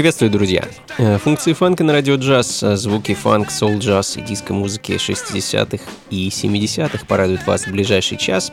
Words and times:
Приветствую, 0.00 0.30
друзья! 0.30 0.64
Э, 0.96 1.18
функции 1.18 1.52
фанка 1.52 1.84
на 1.84 1.92
радио 1.92 2.14
джаз, 2.14 2.62
э, 2.62 2.74
звуки 2.74 3.12
фанк, 3.12 3.50
соул 3.50 3.78
джаз 3.80 4.16
и 4.16 4.22
диско-музыки 4.22 4.92
60-х 4.92 5.84
и 6.08 6.30
70-х 6.30 7.04
порадуют 7.04 7.46
вас 7.46 7.66
в 7.66 7.70
ближайший 7.70 8.16
час. 8.16 8.50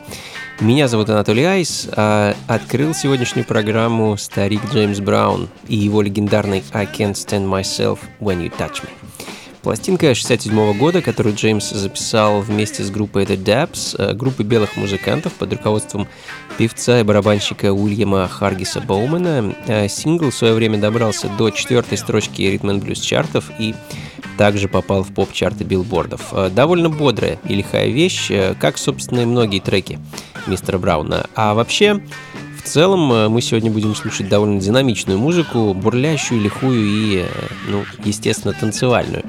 Меня 0.60 0.88
зовут 0.88 1.08
Анатолий 1.08 1.44
Айс, 1.44 1.88
а 1.96 2.36
открыл 2.48 2.92
сегодняшнюю 2.92 3.46
программу 3.46 4.18
старик 4.18 4.60
Джеймс 4.70 5.00
Браун 5.00 5.48
и 5.68 5.74
его 5.74 6.02
легендарный 6.02 6.62
«I 6.74 6.84
can't 6.84 7.14
stand 7.14 7.48
myself 7.48 8.00
when 8.20 8.42
you 8.42 8.52
touch 8.58 8.82
me». 8.82 9.07
Пластинка 9.68 10.14
67 10.14 10.78
года, 10.78 11.02
которую 11.02 11.34
Джеймс 11.34 11.68
записал 11.68 12.40
вместе 12.40 12.82
с 12.82 12.90
группой 12.90 13.24
The 13.24 13.36
Dabs, 13.36 13.96
э, 13.98 14.14
группой 14.14 14.46
белых 14.46 14.78
музыкантов 14.78 15.34
под 15.34 15.52
руководством 15.52 16.08
певца 16.56 17.00
и 17.00 17.02
барабанщика 17.02 17.74
Уильяма 17.74 18.26
Харгиса 18.28 18.80
Боумена. 18.80 19.54
Э, 19.66 19.86
сингл 19.88 20.30
в 20.30 20.34
свое 20.34 20.54
время 20.54 20.78
добрался 20.78 21.28
до 21.36 21.50
четвертой 21.50 21.98
строчки 21.98 22.40
ритм 22.40 22.78
блюз 22.78 23.00
чартов 23.00 23.50
и 23.58 23.74
также 24.38 24.68
попал 24.68 25.02
в 25.02 25.12
поп-чарты 25.12 25.64
билбордов. 25.64 26.32
Э, 26.32 26.48
довольно 26.48 26.88
бодрая 26.88 27.38
и 27.46 27.54
лихая 27.54 27.88
вещь, 27.88 28.32
как, 28.58 28.78
собственно, 28.78 29.20
и 29.20 29.26
многие 29.26 29.60
треки 29.60 29.98
мистера 30.46 30.78
Брауна. 30.78 31.26
А 31.34 31.52
вообще, 31.52 32.00
в 32.58 32.62
целом 32.62 33.30
мы 33.30 33.42
сегодня 33.42 33.70
будем 33.70 33.94
слушать 33.94 34.30
довольно 34.30 34.60
динамичную 34.60 35.18
музыку, 35.18 35.74
бурлящую, 35.74 36.40
лихую 36.40 36.86
и, 36.86 37.26
ну, 37.68 37.84
естественно, 38.02 38.54
танцевальную. 38.58 39.24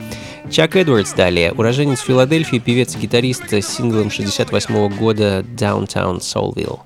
Чак 0.52 0.76
Эдвардс 0.76 1.14
далее, 1.14 1.52
уроженец 1.52 2.00
Филадельфии, 2.00 2.58
певец 2.58 2.96
и 2.96 3.00
гитарист 3.00 3.54
с 3.54 3.66
синглом 3.66 4.10
68 4.10 4.90
года 4.96 5.46
Downtown 5.58 6.20
Soulville. 6.20 6.80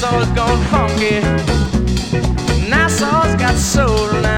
Nassau's 0.00 0.28
gone 0.28 0.62
funky. 0.66 1.20
Nassau's 2.70 3.34
got 3.34 3.56
soul 3.56 4.12
now. 4.22 4.37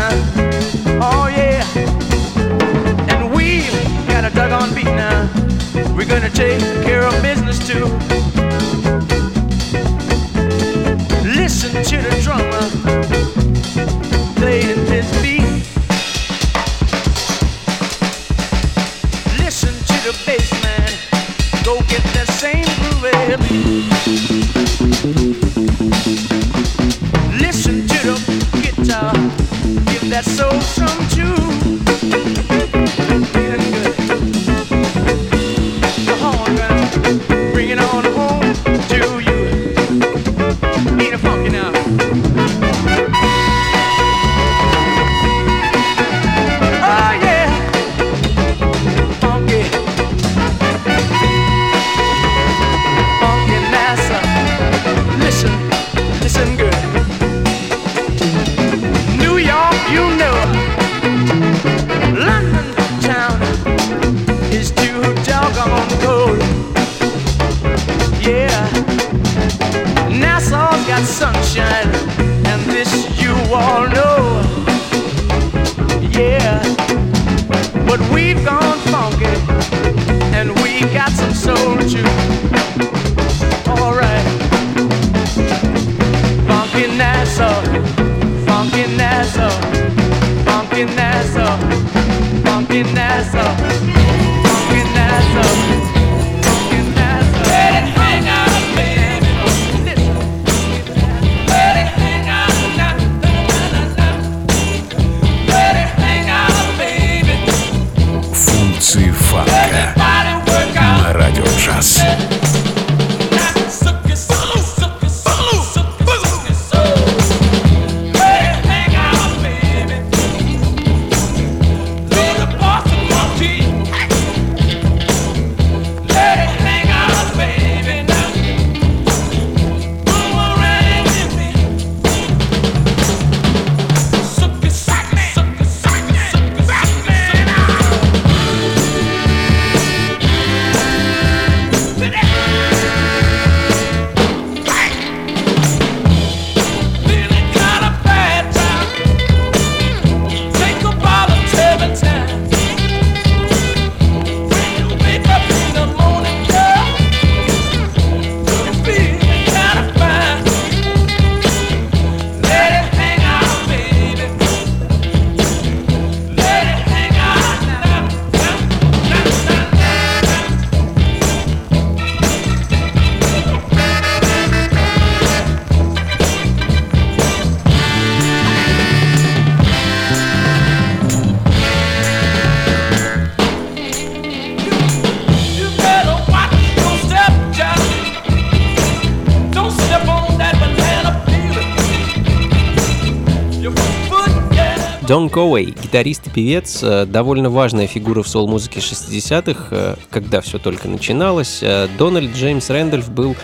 Дон 195.10 195.28
Коуэй, 195.28 195.74
гитарист 195.82 196.28
и 196.28 196.30
певец, 196.30 196.84
э, 196.84 197.04
довольно 197.04 197.50
важная 197.50 197.88
фигура 197.88 198.22
в 198.22 198.28
сол-музыке 198.28 198.78
60-х, 198.78 199.66
э, 199.72 199.96
когда 200.08 200.40
все 200.40 200.60
только 200.60 200.86
начиналось. 200.86 201.58
Э, 201.62 201.88
Дональд 201.98 202.32
Джеймс 202.32 202.70
Рэндольф 202.70 203.10
был 203.10 203.34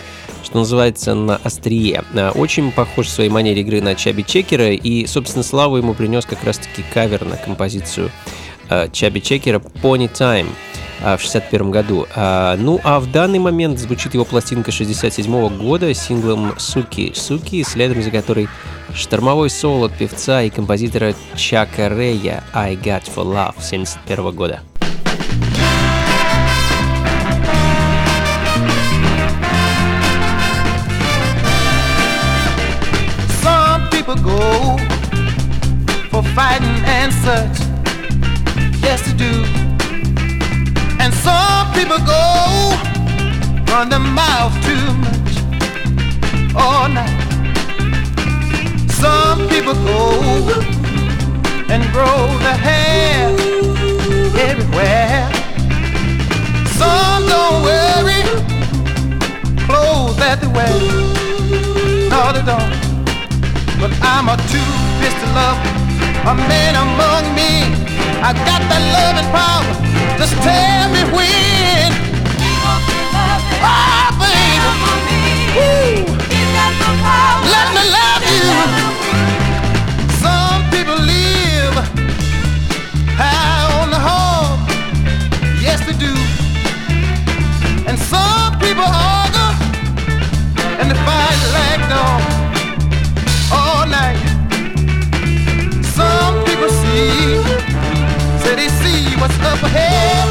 что 0.45 0.59
называется, 0.59 1.13
на 1.13 1.35
острие. 1.35 2.05
Очень 2.35 2.71
похож 2.71 3.07
в 3.07 3.09
своей 3.09 3.29
манере 3.29 3.63
игры 3.63 3.81
на 3.81 3.95
Чаби 3.95 4.23
Чекера, 4.23 4.71
и, 4.71 5.05
собственно, 5.07 5.43
славу 5.43 5.75
ему 5.75 5.93
принес 5.93 6.25
как 6.25 6.41
раз-таки 6.45 6.85
кавер 6.93 7.25
на 7.25 7.35
композицию 7.35 8.11
Чаби 8.93 9.19
Чекера 9.19 9.59
«Pony 9.59 10.09
Time». 10.09 10.47
А, 11.01 11.17
в 11.17 11.21
61 11.21 11.71
году. 11.71 12.07
А, 12.15 12.55
ну 12.57 12.79
а 12.83 12.99
в 12.99 13.11
данный 13.11 13.39
момент 13.39 13.79
звучит 13.79 14.13
его 14.13 14.25
пластинка 14.25 14.71
67 14.71 15.57
года 15.57 15.93
синглом 15.93 16.53
«Суки, 16.57 17.13
суки», 17.15 17.63
следом 17.63 18.01
за 18.01 18.11
которой 18.11 18.49
штормовой 18.93 19.49
соло 19.49 19.87
от 19.87 19.93
певца 19.93 20.41
и 20.41 20.49
композитора 20.49 21.13
Чака 21.35 21.89
Рея 21.89 22.43
«I 22.53 22.75
Got 22.75 23.03
For 23.13 23.25
Love» 23.25 23.55
71 23.61 24.31
года. 24.31 24.61
fighting 36.37 36.83
and 36.85 37.11
such. 37.13 37.57
Yes, 38.83 39.01
to 39.07 39.13
do. 39.17 39.66
Some 41.27 41.67
people 41.73 41.99
go 42.15 42.23
run 43.71 43.89
their 43.89 43.99
mouth 43.99 44.53
too 44.67 44.87
much 45.03 45.33
all 46.55 46.87
night. 46.87 47.19
Some 49.03 49.39
people 49.49 49.73
go 49.73 50.03
and 51.73 51.83
grow 51.91 52.19
their 52.45 52.59
hair 52.67 53.27
everywhere. 54.49 55.29
Some 56.79 57.21
don't 57.33 57.57
worry 57.67 58.23
clothes 59.67 60.15
that 60.23 60.37
they 60.41 60.51
wear. 60.57 60.71
No, 62.13 62.21
they 62.35 62.43
don't. 62.51 62.71
But 63.81 63.91
I'm 64.01 64.29
a 64.29 64.37
two-pistol 64.51 65.29
lover, 65.35 65.71
a 66.31 66.33
man 66.51 66.73
among 66.85 67.35
men. 67.35 67.67
I 68.19 68.33
got 68.33 68.61
that 68.69 68.83
loving 68.95 69.29
power. 69.31 69.63
Just 70.17 70.33
tell 70.41 70.89
me 70.91 71.03
when. 71.15 71.91
Oh, 73.61 74.09
baby. 74.19 74.87
Let 77.53 77.67
me 77.75 77.83
love 77.97 78.23
you. 78.33 78.47
Some 80.23 80.61
people 80.73 80.97
live 80.97 81.75
high 83.17 83.65
on 83.79 83.89
the 83.89 83.99
hog. 83.99 84.59
Yes, 85.61 85.79
they 85.85 85.93
do. 85.93 86.13
And 87.87 87.97
some 87.97 88.57
people 88.59 88.83
argue 88.83 89.53
and 90.79 90.91
they 90.91 90.99
fight 91.07 91.39
like 91.57 91.81
dogs 91.89 92.35
all 93.51 93.85
night. 93.87 94.19
Some 95.95 96.43
people 96.45 96.69
see, 96.69 97.41
they 98.55 98.69
see 98.69 99.15
what's 99.19 99.37
up 99.39 99.61
ahead. 99.63 100.27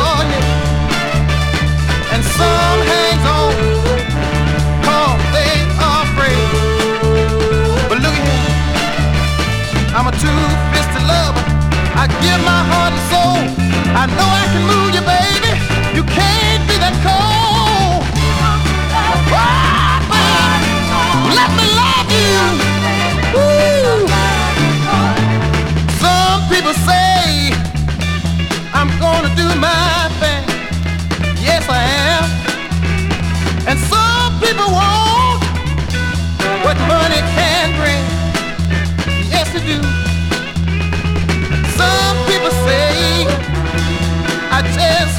Oh 0.00 0.20
yeah. 0.32 2.12
And 2.14 2.22
some 2.24 2.80
hangs 2.90 3.24
on, 3.38 3.52
cause 4.86 5.22
they 5.36 5.54
are 5.86 6.02
afraid. 6.08 6.48
But 7.88 7.98
look 8.04 8.16
here, 8.26 8.50
I'm 9.96 10.06
a 10.08 10.14
two-fisted 10.22 11.04
lover. 11.06 11.44
I 12.02 12.04
give 12.24 12.40
my 12.52 12.62
heart 12.70 12.92
and 12.96 13.04
soul. 13.12 13.38
I 14.00 14.04
know 14.16 14.28
I 14.42 14.46
can 14.52 14.62
move 14.72 14.90
you, 14.96 15.02
baby. 15.14 15.52
You 15.96 16.04
can't 16.04 16.62
be 16.68 16.76
that 16.78 16.94
cold. 17.02 17.47
Gonna 29.22 29.34
do 29.34 29.48
my 29.58 30.08
thing. 30.20 30.44
Yes, 31.42 31.66
I 31.68 31.82
am. 32.06 32.24
And 33.66 33.78
some 33.90 34.32
people 34.38 34.70
want 34.70 35.42
what 36.64 36.78
money 36.86 37.20
can 37.34 37.66
bring. 37.80 38.04
Yes, 39.28 39.52
they 39.52 39.62
do. 39.72 39.78
Some 41.80 42.16
people 42.30 42.52
say 42.66 43.26
I 44.56 44.62
just 44.78 45.17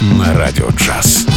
на 0.00 0.34
радио 0.34 0.70
джаз. 0.70 1.27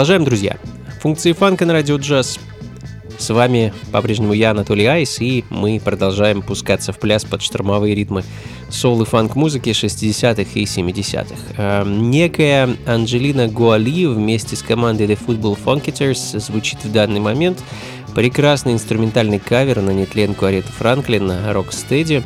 Продолжаем, 0.00 0.24
друзья. 0.24 0.56
Функции 1.02 1.32
фанка 1.32 1.66
на 1.66 1.74
радио 1.74 1.98
джаз. 1.98 2.40
С 3.18 3.28
вами 3.28 3.74
по-прежнему 3.92 4.32
я, 4.32 4.52
Анатолий 4.52 4.86
Айс, 4.86 5.20
и 5.20 5.44
мы 5.50 5.78
продолжаем 5.78 6.40
пускаться 6.40 6.94
в 6.94 6.98
пляс 6.98 7.26
под 7.26 7.42
штормовые 7.42 7.94
ритмы 7.94 8.24
соул 8.70 9.02
и 9.02 9.04
фанк-музыки 9.04 9.68
60-х 9.68 10.52
и 10.54 10.64
70-х. 10.64 11.34
Э, 11.58 11.84
некая 11.86 12.78
Анджелина 12.86 13.48
Гуали 13.48 14.06
вместе 14.06 14.56
с 14.56 14.62
командой 14.62 15.06
The 15.06 15.18
Football 15.22 15.58
Funketers 15.62 16.40
звучит 16.40 16.82
в 16.82 16.90
данный 16.90 17.20
момент. 17.20 17.62
Прекрасный 18.14 18.72
инструментальный 18.72 19.38
кавер 19.38 19.82
на 19.82 19.90
нетленку 19.90 20.46
Арету 20.46 20.72
Франклина 20.72 21.52
«Rocksteady», 21.52 22.24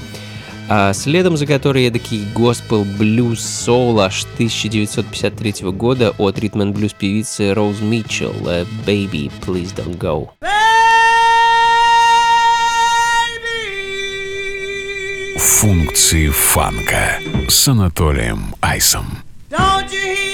а 0.68 0.92
следом 0.92 1.37
за 1.37 1.46
которой 1.46 1.87
эдакий 1.87 2.24
госпел 2.35 2.85
блюз 2.85 3.40
соул 3.40 4.00
аж 4.00 4.24
1953 4.35 5.70
года 5.70 6.14
от 6.18 6.38
ритм 6.38 6.72
блюз 6.72 6.92
певицы 6.92 7.53
Роуз 7.55 7.81
Митчелл 7.81 8.35
«Baby, 8.87 9.31
please 9.44 9.74
don't 9.74 9.98
go». 9.98 10.29
Функции 15.38 16.29
фанка 16.29 17.18
с 17.48 17.68
Анатолием 17.68 18.55
Айсом. 18.61 19.18
Don't 19.50 19.90
you 19.90 20.14
hear 20.14 20.33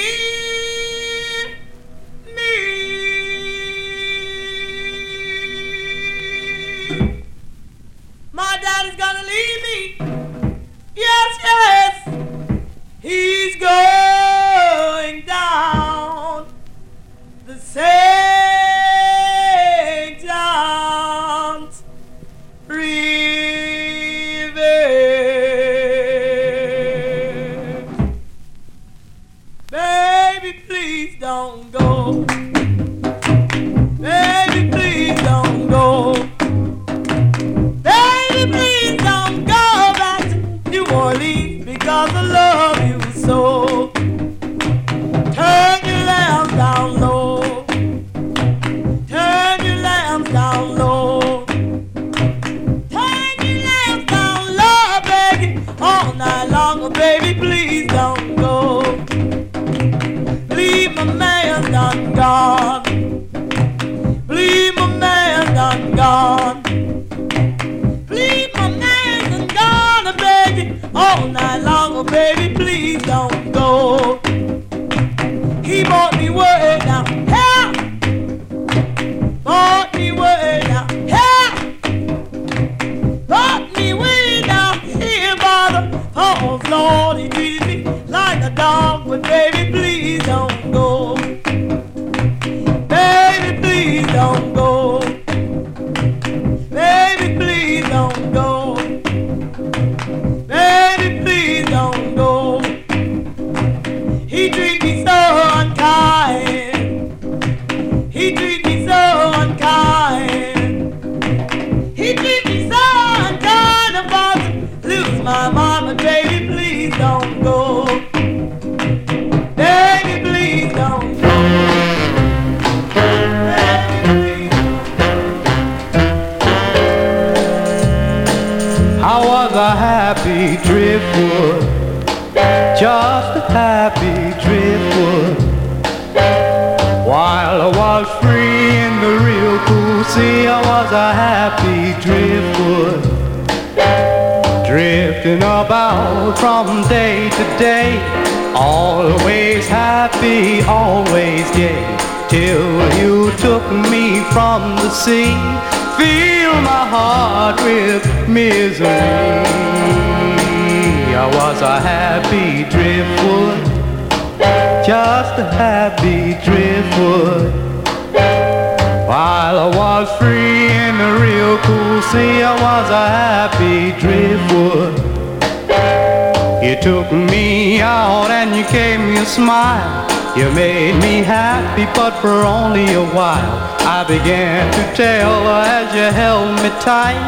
You 180.37 180.49
made 180.53 180.95
me 181.03 181.23
happy, 181.23 181.87
but 181.95 182.13
for 182.21 182.43
only 182.47 182.95
a 182.95 183.05
while. 183.05 183.59
I 183.83 184.05
began 184.07 184.73
to 184.73 184.83
tell 184.97 185.43
her 185.45 185.63
as 185.79 185.93
you 185.93 186.09
held 186.23 186.55
me 186.63 186.71
tight. 186.81 187.19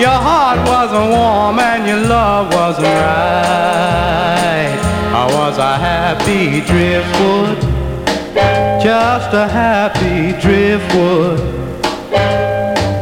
Your 0.00 0.18
heart 0.28 0.58
wasn't 0.66 1.10
warm 1.10 1.58
and 1.58 1.86
your 1.86 2.00
love 2.08 2.54
wasn't 2.54 2.86
right. 2.86 4.78
I 5.20 5.24
was 5.38 5.58
a 5.58 5.76
happy 5.76 6.60
driftwood, 6.70 7.58
just 8.80 9.34
a 9.34 9.46
happy 9.46 10.32
driftwood. 10.40 11.40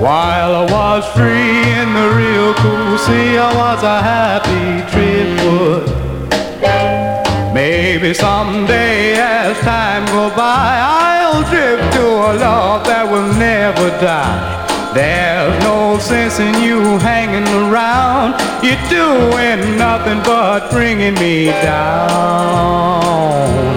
While 0.00 0.52
I 0.62 0.64
was 0.70 1.04
free 1.14 1.62
in 1.80 1.88
the 1.92 2.08
real 2.20 2.54
cool 2.54 2.98
sea, 2.98 3.38
I 3.38 3.52
was 3.54 3.82
a 3.84 4.02
happy 4.02 4.82
driftwood. 4.90 5.61
Maybe 8.02 8.14
someday 8.14 9.14
as 9.14 9.56
time 9.60 10.04
goes 10.06 10.32
by, 10.34 10.74
I'll 10.82 11.48
drift 11.48 11.94
to 11.94 12.02
a 12.02 12.34
love 12.34 12.84
that 12.86 13.06
will 13.08 13.32
never 13.38 13.90
die. 14.02 14.92
There's 14.92 15.62
no 15.62 16.00
sense 16.00 16.40
in 16.40 16.52
you 16.60 16.98
hanging 16.98 17.46
around. 17.46 18.34
You're 18.58 18.82
doing 18.90 19.78
nothing 19.78 20.18
but 20.24 20.68
bringing 20.72 21.14
me 21.14 21.52
down. 21.62 22.10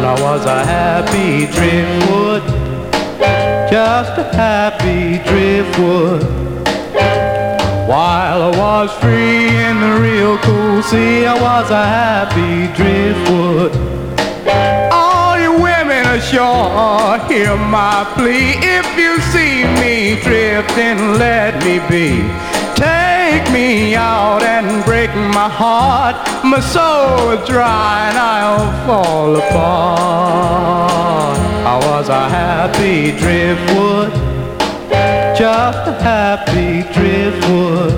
I 0.04 0.18
was 0.20 0.44
a 0.48 0.66
happy 0.66 1.46
driftwood, 1.54 2.42
just 3.70 4.18
a 4.18 4.24
happy 4.34 5.22
driftwood. 5.30 6.24
While 7.88 8.42
I 8.42 8.58
was 8.58 8.92
free 8.94 9.50
in 9.50 9.80
the 9.80 10.00
real 10.02 10.40
cool 10.40 10.82
sea, 10.82 11.28
I 11.28 11.36
was 11.40 11.70
a 11.70 11.86
happy 11.86 12.74
driftwood. 12.74 13.95
Ashore, 16.16 17.20
hear 17.28 17.58
my 17.58 18.06
plea. 18.16 18.54
If 18.80 18.88
you 18.98 19.20
see 19.34 19.66
me 19.82 20.16
drifting, 20.22 21.20
let 21.20 21.54
me 21.66 21.80
be. 21.90 22.24
Take 22.76 23.46
me 23.52 23.96
out 23.96 24.42
and 24.42 24.84
break 24.86 25.10
my 25.40 25.50
heart. 25.50 26.16
My 26.44 26.60
soul 26.60 27.32
is 27.32 27.48
dry 27.48 28.10
and 28.10 28.18
I'll 28.18 28.72
fall 28.86 29.36
apart. 29.36 31.40
I 31.74 31.76
was 31.86 32.10
a 32.10 32.30
happy 32.30 33.12
driftwood 33.20 34.12
just 35.38 35.90
a 35.90 36.02
happy 36.02 36.84
driftwood. 36.94 37.94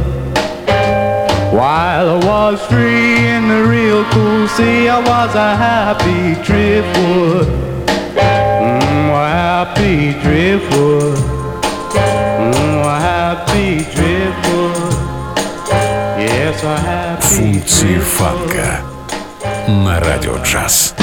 While 1.54 2.10
I 2.10 2.26
was 2.26 2.66
free 2.66 3.28
in 3.28 3.48
the 3.48 3.64
real 3.64 4.04
cool 4.06 4.48
sea, 4.48 4.90
I 4.90 5.00
was 5.00 5.36
a 5.36 5.56
happy 5.56 6.34
driftwood. 6.44 7.67
Mm, 9.18 9.30
happy 9.30 10.14
driftwood. 10.22 11.18
Mm, 12.40 12.86
a 12.86 13.00
happy 13.00 13.84
driftwood. 13.96 14.94
Yes, 16.20 16.64
a 16.64 16.78
happy 16.78 17.22
Функции 17.22 17.98
фанка 18.00 18.82
на 19.68 20.00
радио 20.00 20.36
джаз. 20.44 20.94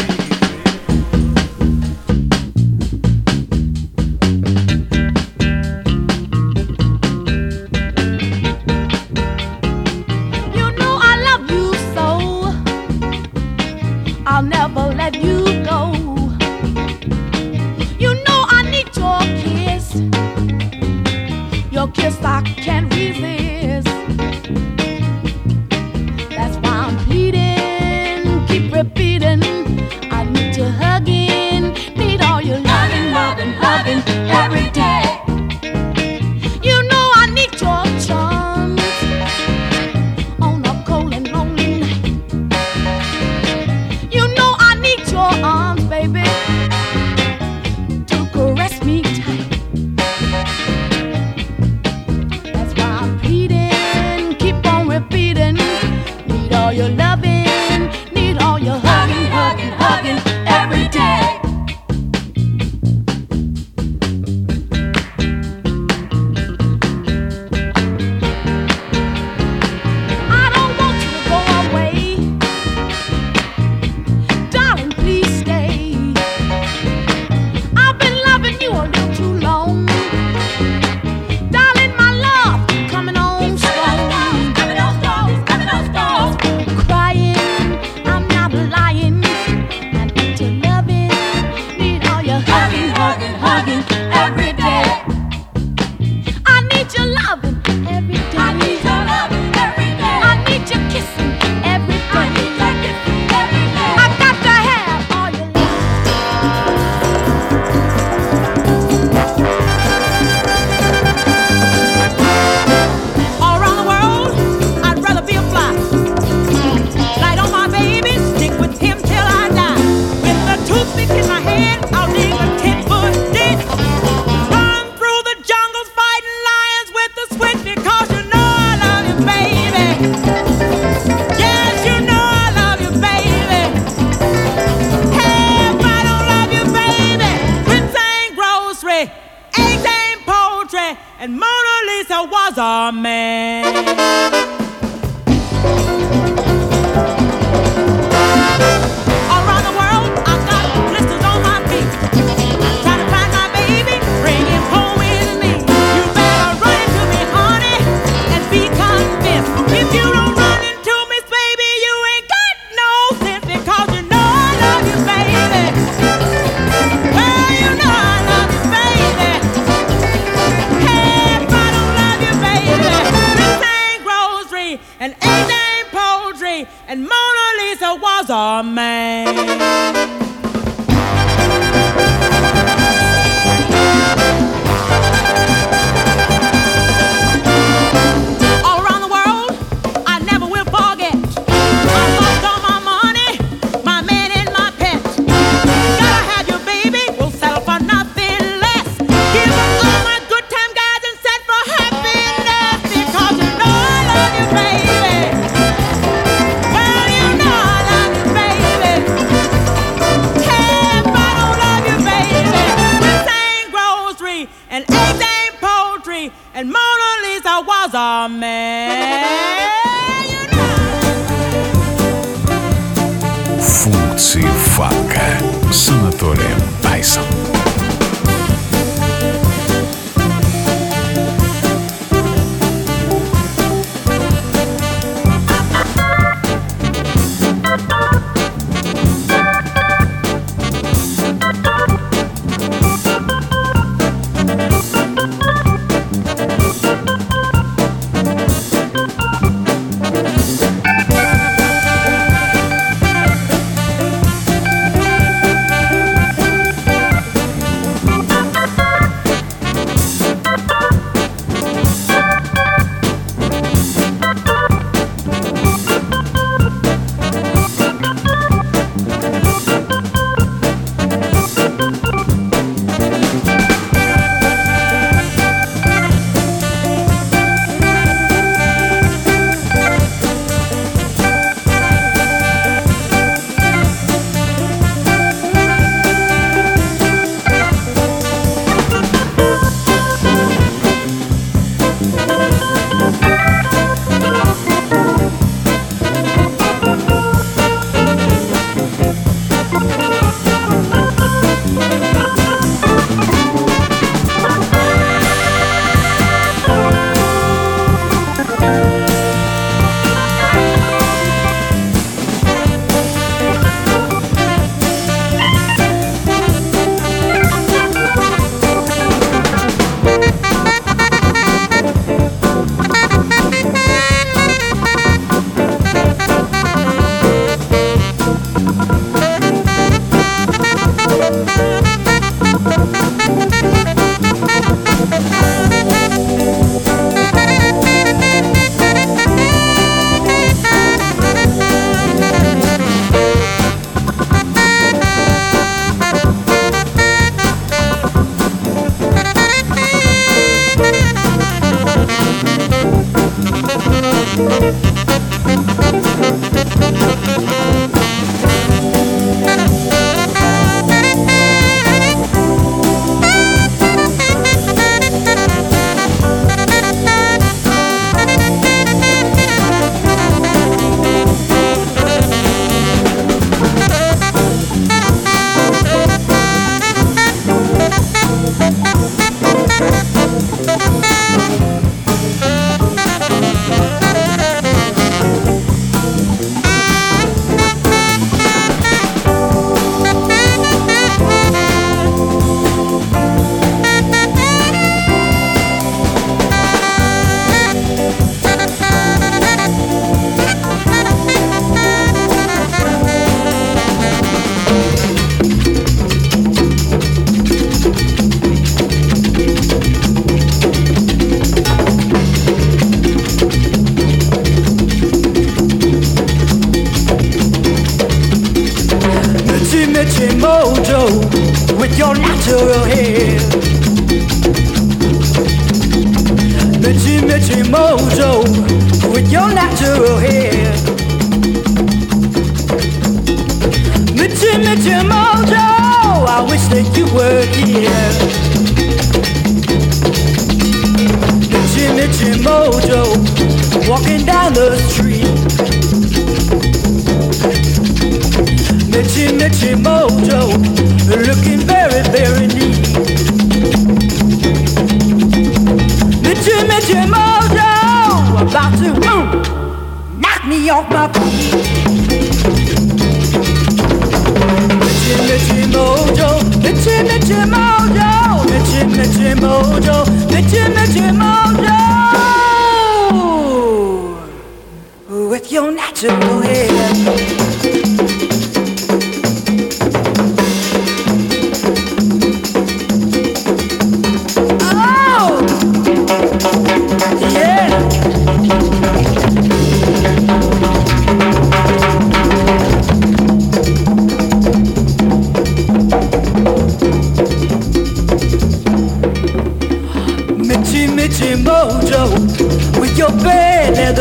kiss 21.95 22.19
I 22.23 22.43
can't 22.43 22.93
resist. 22.95 23.87
That's 26.31 26.57
why 26.63 26.75
I'm 26.87 26.97
pleading, 27.07 28.47
keep 28.47 28.73
repeating. 28.73 29.43
I 30.11 30.25
need 30.25 30.57
your 30.57 30.71
hugging, 30.71 31.73
need 31.97 32.21
all 32.23 32.41
your 32.41 32.59
loving, 32.59 33.13
loving, 33.13 33.53
loving 33.59 34.03
every 34.29 34.71
day. 34.71 34.94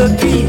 looking 0.04 0.43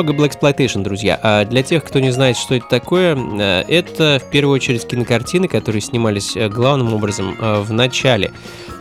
Немного 0.00 0.24
Black 0.24 0.40
Exploitation, 0.40 0.82
друзья. 0.82 1.20
А 1.22 1.44
для 1.44 1.62
тех, 1.62 1.84
кто 1.84 2.00
не 2.00 2.10
знает, 2.10 2.38
что 2.38 2.54
это 2.54 2.66
такое, 2.70 3.14
э, 3.14 3.64
это 3.68 4.18
в 4.18 4.30
первую 4.30 4.54
очередь 4.54 4.86
кинокартины, 4.86 5.46
которые 5.46 5.82
снимались 5.82 6.38
э, 6.38 6.48
главным 6.48 6.94
образом 6.94 7.36
э, 7.38 7.60
в 7.60 7.70
начале 7.70 8.32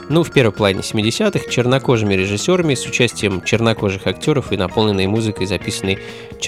ну, 0.08 0.24
в 0.24 0.32
первой 0.32 0.54
половине 0.54 0.80
70-х, 0.82 1.50
чернокожими 1.50 2.14
режиссерами 2.14 2.74
с 2.74 2.86
участием 2.86 3.42
чернокожих 3.42 4.08
актеров 4.08 4.54
и 4.54 4.58
наполненной 4.58 5.08
музыкой, 5.08 5.46
записанной 5.46 6.00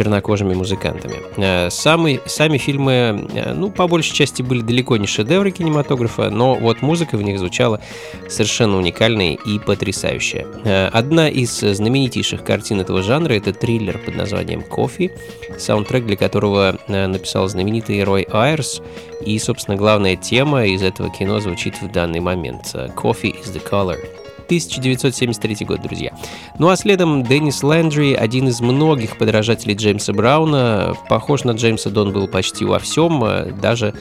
чернокожими 0.02 0.56
музыкантами. 0.56 1.18
Э, 1.38 1.70
Самые, 1.70 2.22
сами 2.26 2.58
фильмы, 2.58 3.28
э, 3.34 3.54
ну, 3.54 3.70
по 3.70 3.88
большей 3.88 4.16
части 4.16 4.42
были 4.42 4.62
далеко 4.62 4.98
не 4.98 5.06
шедевры 5.06 5.52
кинематографа, 5.52 6.30
но 6.32 6.56
вот 6.56 6.82
музыка 6.82 7.18
в 7.18 7.22
них 7.22 7.38
звучала 7.38 7.80
совершенно 8.28 8.78
уникальная 8.78 9.38
и 9.46 9.60
потрясающая. 9.60 10.48
Э, 10.66 10.88
Одна 10.88 11.30
из 11.30 11.60
знаменитейших 11.60 12.44
картин 12.44 12.82
этого 12.82 13.04
жанра— 13.04 13.34
это 13.36 13.54
триллер 13.54 14.00
под 14.00 14.16
названием 14.16 14.64
«Кофе», 14.64 15.12
саундтрек 15.60 16.06
для 16.06 16.18
которого 16.18 16.80
написал 16.88 17.48
знаменитый 17.48 18.04
Рой 18.04 18.28
Айрс, 18.32 18.82
и, 19.24 19.38
собственно, 19.38 19.78
главная 19.78 20.16
тема 20.16 20.66
из 20.66 20.82
этого 20.82 21.12
кино 21.12 21.40
звучит 21.40 21.80
в 21.82 21.92
данный 21.92 22.22
момент. 22.22 22.74
«Coffee 22.74 23.36
is 23.36 23.54
the 23.54 23.62
color». 23.64 24.21
1973 24.52 25.66
год, 25.66 25.82
друзья. 25.82 26.12
Ну 26.60 26.68
а 26.68 26.76
следом 26.76 27.24
Деннис 27.24 27.64
Лэндри, 27.64 28.14
один 28.14 28.50
из 28.50 28.60
многих 28.60 29.18
подражателей 29.18 29.76
Джеймса 29.76 30.12
Брауна, 30.12 30.94
похож 31.08 31.46
на 31.46 31.52
Джеймса 31.52 31.90
Дон 31.90 32.12
был 32.12 32.28
почти 32.28 32.66
во 32.66 32.78
всем, 32.80 33.24
э, 33.24 33.52
даже 33.54 33.94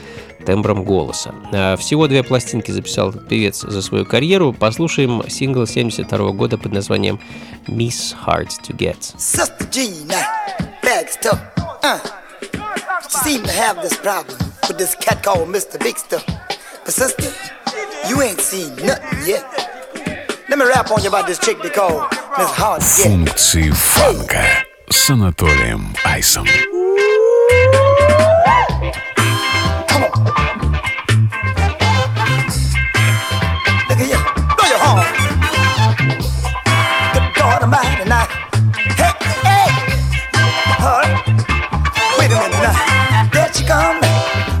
тембром 0.45 0.83
голоса. 0.83 1.33
А, 1.53 1.77
Всего 1.77 2.07
две 2.07 2.21
пластинки 2.21 2.69
записал 2.71 3.13
певец 3.13 3.61
за 3.61 3.81
свою 3.81 4.05
карьеру. 4.05 4.51
Послушаем 4.51 5.23
сингл 5.29 5.65
72 5.65 6.31
года 6.33 6.57
под 6.57 6.73
названием 6.73 7.21
«Miss 7.67 8.13
Hard 8.25 8.49
to 8.67 8.75
Get». 8.75 8.97
Sister 9.17 9.65
now, 10.05 10.25
bag's 10.83 11.15
tough. 11.21 11.39
Uh, 11.81 11.97
to 13.23 13.51
have 13.51 13.81
this 13.81 13.95
problem 13.97 14.37
with 14.67 14.77
this 14.77 14.95
cat 14.95 15.23
called 15.23 15.47
Mr. 15.47 15.79
Big. 15.79 15.95
But 16.09 16.93
sister, 16.93 17.31
you 18.09 18.21
ain't 18.21 18.41
seen 18.41 18.75
nothing 18.75 19.25
yet. 19.25 19.70
Let 20.51 20.59
me 20.59 20.65
rap 20.65 20.91
on 20.91 21.01
you 21.01 21.07
about 21.07 21.27
this 21.27 21.39
chick 21.39 21.61
they 21.61 21.69
call 21.69 22.01
Miss 22.37 22.51
Hot. 22.59 22.83
Функции 22.83 23.69
фанка. 23.69 24.43
С 24.89 25.09
Анатолием 25.09 25.95
Айсом. 26.03 26.45
There 43.31 43.53
she 43.53 43.63
comes, 43.65 44.05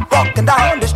walking 0.09 0.45
down 0.45 0.79
the 0.79 0.90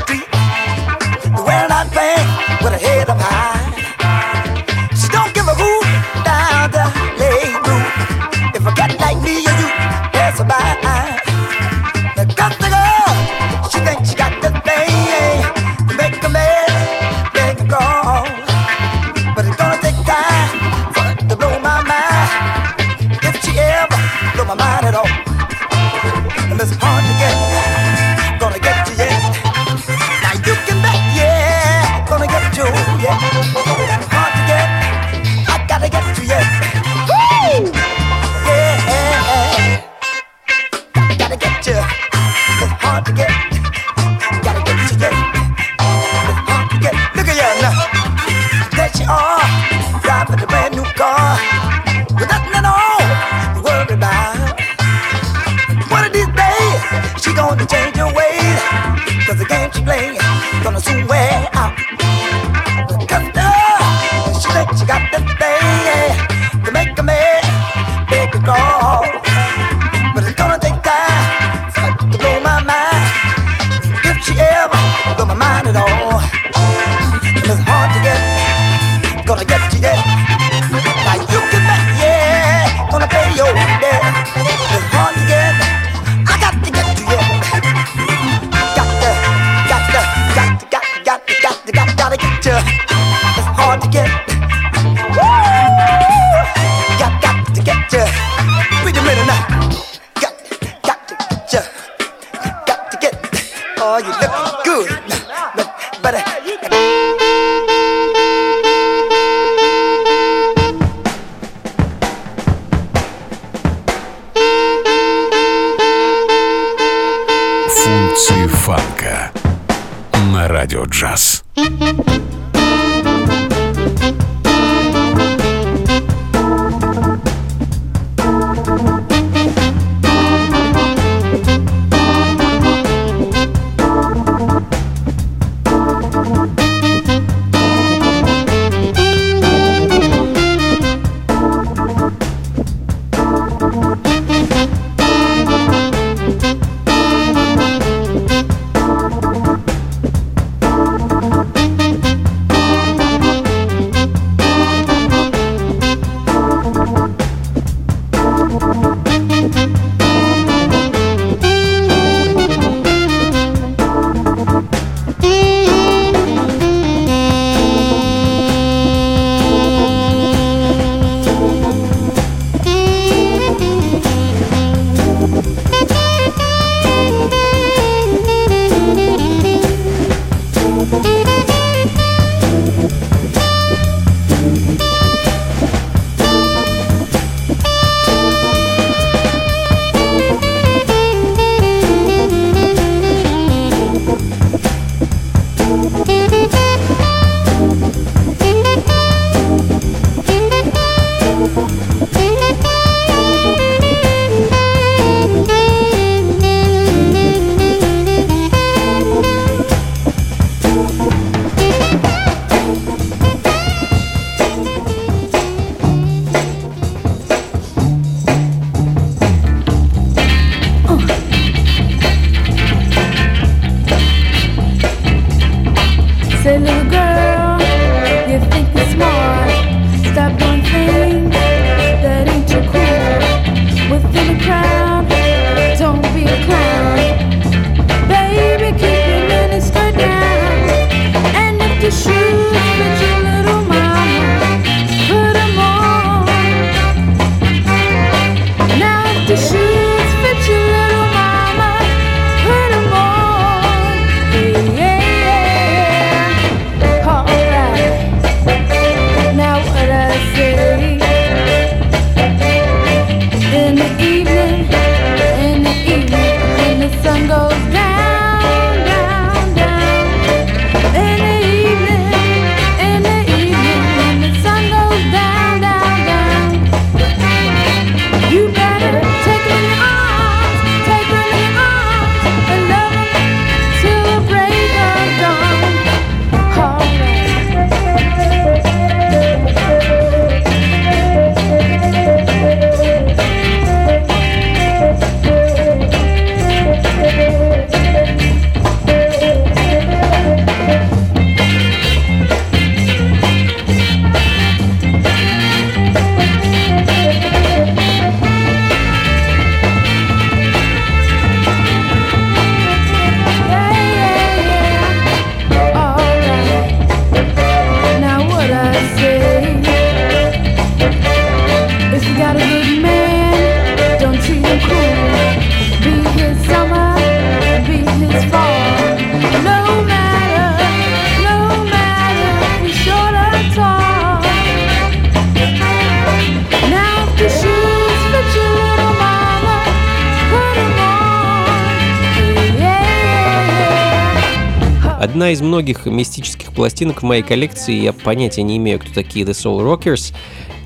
многих 345.66 345.88
мистических 345.88 346.54
пластинок 346.54 347.02
в 347.02 347.06
моей 347.06 347.24
коллекции, 347.24 347.74
я 347.74 347.92
понятия 347.92 348.44
не 348.44 348.58
имею, 348.58 348.80
кто 348.80 348.94
такие 348.94 349.26
The 349.26 349.32
Soul 349.32 349.66
Rockers, 349.66 350.14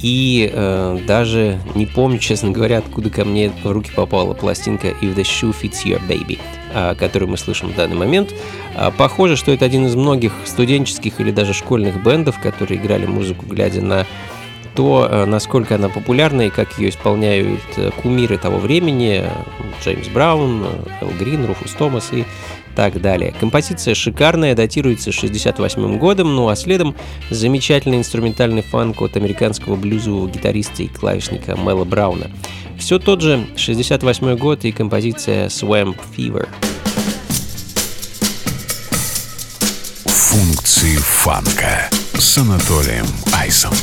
и 0.02 0.52
э, 0.52 1.00
даже 1.08 1.62
не 1.74 1.86
помню, 1.86 2.20
честно 2.20 2.52
говоря, 2.52 2.80
откуда 2.80 3.10
ко 3.10 3.24
мне 3.24 3.50
в 3.64 3.72
руки 3.72 3.92
попала 3.96 4.34
пластинка 4.34 4.90
If 4.90 5.16
the 5.16 5.24
Shoe 5.24 5.56
Fits 5.56 5.86
Your 5.86 6.06
Baby, 6.06 6.38
э, 6.74 6.96
которую 6.96 7.32
мы 7.32 7.38
слышим 7.38 7.70
в 7.70 7.76
данный 7.76 7.96
момент. 7.96 8.36
Э, 8.76 8.92
похоже, 8.98 9.38
что 9.38 9.54
это 9.54 9.64
один 9.64 9.86
из 9.86 9.96
многих 9.96 10.34
студенческих 10.44 11.22
или 11.22 11.32
даже 11.32 11.54
школьных 11.54 12.04
бендов, 12.04 12.38
которые 12.42 12.78
играли 12.78 13.06
музыку, 13.06 13.46
глядя 13.48 13.82
на 13.82 14.06
то, 14.76 15.08
э, 15.10 15.26
насколько 15.26 15.76
она 15.76 15.90
популярна 15.90 16.44
и 16.44 16.50
как 16.50 16.78
ее 16.78 16.90
исполняют 16.90 17.62
э, 17.78 17.92
кумиры 18.02 18.38
того 18.38 18.58
времени, 18.58 19.24
Джеймс 19.84 20.08
Браун, 20.10 20.64
э, 20.64 20.68
Эл 21.02 21.12
Грин, 21.20 21.46
Руфус 21.46 21.72
Томас 21.74 22.10
и 22.12 22.26
так 22.76 23.02
далее. 23.02 23.34
Композиция 23.40 23.96
шикарная, 23.96 24.56
датируется 24.56 25.12
68 25.12 25.98
годом, 25.98 26.36
ну 26.36 26.50
а 26.50 26.56
следом 26.56 26.96
замечательный 27.30 27.98
инструментальный 27.98 28.62
фанк 28.62 29.02
от 29.02 29.18
американского 29.18 29.76
блюзового 29.76 30.30
гитариста 30.30 30.84
и 30.84 30.88
клавишника 30.88 31.56
Мэла 31.58 31.84
Брауна. 31.84 32.28
Все 32.78 32.98
тот 32.98 33.22
же 33.22 33.46
68 33.58 34.38
год 34.38 34.64
и 34.64 34.72
композиция 34.72 35.48
Swamp 35.48 35.98
Fever. 36.16 36.48
Функции 40.06 40.96
фанка 40.96 41.90
с 42.14 42.38
Анатолием 42.38 43.06
Айсом. 43.34 43.74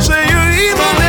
Say 0.00 0.28
you're 0.30 0.52
evil 0.64 1.05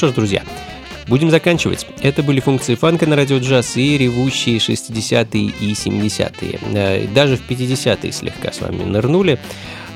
что 0.00 0.08
ж, 0.08 0.12
друзья, 0.12 0.42
будем 1.08 1.30
заканчивать. 1.30 1.86
Это 2.00 2.22
были 2.22 2.40
функции 2.40 2.74
фанка 2.74 3.06
на 3.06 3.16
радио 3.16 3.36
джаз 3.36 3.76
и 3.76 3.98
ревущие 3.98 4.56
60-е 4.56 5.52
и 5.60 5.72
70-е. 5.74 6.58
Э, 6.72 7.06
даже 7.08 7.36
в 7.36 7.46
50-е 7.46 8.10
слегка 8.10 8.50
с 8.50 8.62
вами 8.62 8.82
нырнули. 8.84 9.38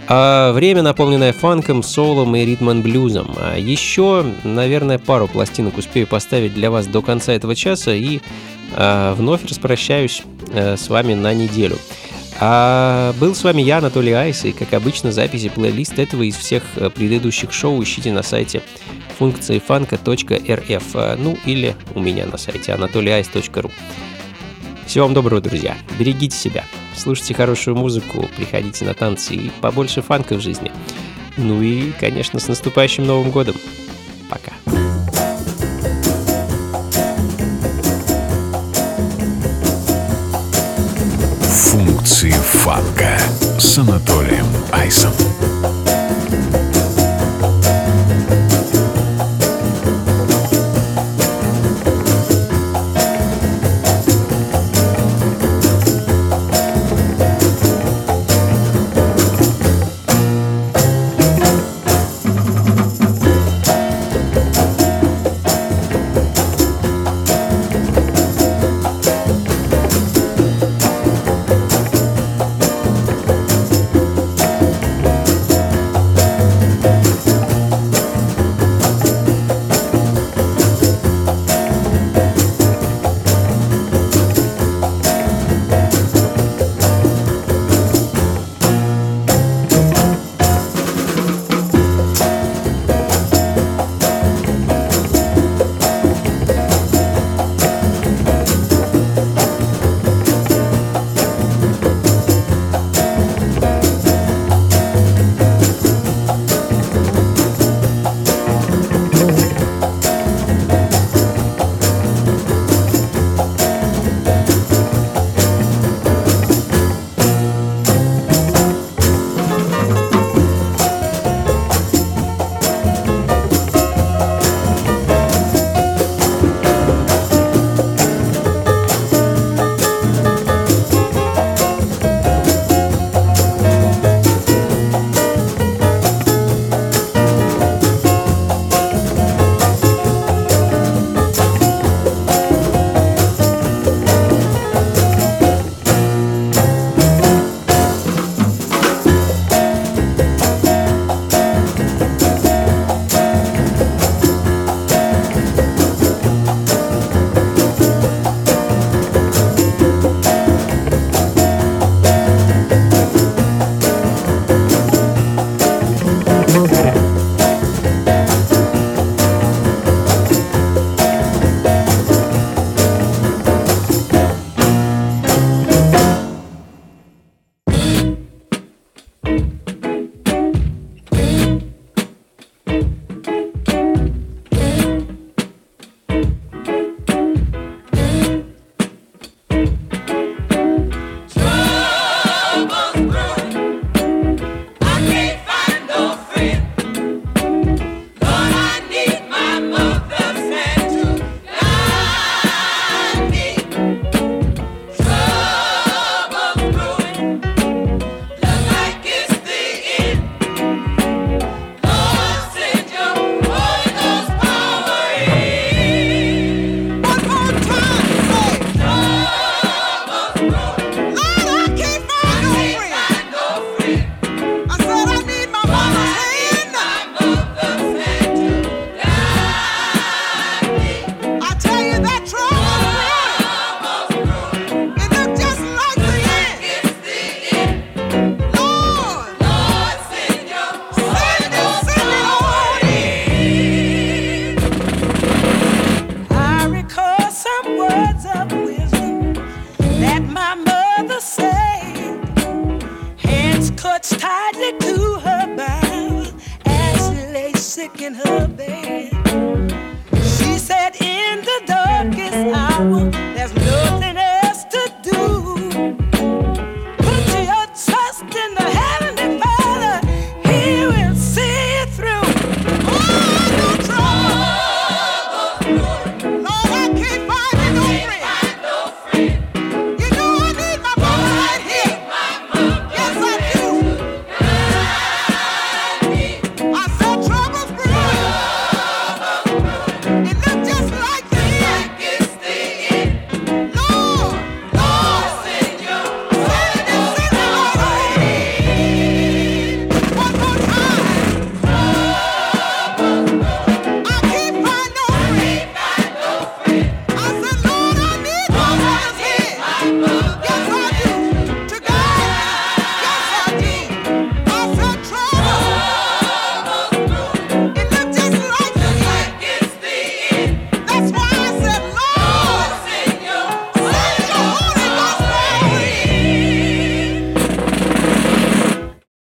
А 0.07 0.53
время, 0.53 0.83
наполненное 0.83 1.33
фанком, 1.33 1.83
солом 1.83 2.37
и 2.37 2.45
ритм-блюзом. 2.45 3.35
А 3.39 3.57
еще, 3.57 4.27
наверное, 4.45 4.99
пару 4.99 5.27
пластинок 5.27 5.79
успею 5.79 6.07
поставить 6.07 6.53
для 6.53 6.71
вас 6.71 6.87
до 6.87 7.01
конца 7.01 7.33
этого 7.33 7.57
часа 7.57 7.95
и 7.95 8.21
а, 8.75 9.15
вновь 9.15 9.47
распрощаюсь 9.49 10.23
а, 10.53 10.77
с 10.77 10.91
вами 10.91 11.15
на 11.15 11.33
неделю. 11.33 11.79
А 12.41 13.15
был 13.19 13.35
с 13.35 13.43
вами 13.43 13.63
я, 13.63 13.79
Анатолий 13.79 14.13
Айс, 14.13 14.45
и, 14.45 14.53
как 14.53 14.75
обычно, 14.75 15.13
записи 15.13 15.49
плейлист 15.49 15.99
этого 15.99 16.25
из 16.25 16.37
всех 16.37 16.63
предыдущих 16.95 17.55
шоу 17.55 17.83
ищите 17.83 18.13
на 18.13 18.23
сайте 18.23 18.61
функции 19.19 19.59
фанка.рф, 19.59 20.95
ну 21.19 21.39
или 21.45 21.77
у 21.95 22.01
меня 22.01 22.27
на 22.27 22.37
сайте 22.37 22.73
anatolyice.ru. 22.73 23.71
Всего 24.87 25.07
вам 25.07 25.15
доброго, 25.15 25.41
друзья. 25.41 25.77
Берегите 25.99 26.37
себя. 26.37 26.65
Слушайте 26.97 27.35
хорошую 27.35 27.77
музыку, 27.77 28.29
приходите 28.37 28.85
на 28.85 28.95
танцы 28.95 29.35
и 29.35 29.51
побольше 29.61 30.03
фанка 30.03 30.35
в 30.35 30.41
жизни. 30.41 30.71
Ну 31.37 31.63
и, 31.63 31.93
конечно, 31.93 32.39
с 32.39 32.49
наступающим 32.49 33.05
Новым 33.05 33.31
годом. 33.31 33.57
Пока. 34.29 34.53
Функции 41.43 42.31
фанка 42.31 43.19
с 43.59 43.79
Анатолием 43.79 44.47
Айсом. 44.71 45.13